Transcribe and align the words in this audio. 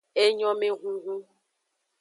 Enyomehunhun. 0.23 1.21